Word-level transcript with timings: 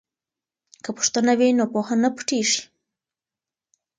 که 0.83 0.89
پوښتنه 0.97 1.31
وي 1.39 1.49
نو 1.57 1.65
پوهه 1.73 1.95
نه 2.03 2.09
پټیږي. 2.15 2.61